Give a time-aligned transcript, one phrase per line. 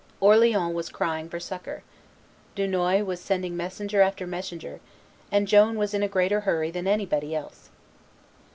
[0.19, 1.83] Orleans was crying for succor;
[2.55, 4.79] Dunois was sending messenger after messenger;
[5.31, 7.69] and Joan was in a greater hurry than anybody else.